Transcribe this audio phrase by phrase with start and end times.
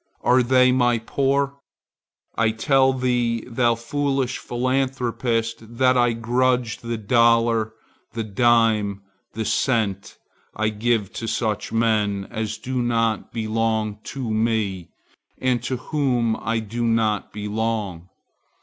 [0.23, 1.57] Are they my poor?
[2.35, 7.73] I tell thee thou foolish philanthropist that I grudge the dollar,
[8.13, 9.03] the dime,
[9.33, 10.17] the cent,
[10.55, 14.89] I give to such men as do not belong to me
[15.37, 18.09] and to whom I do not belong.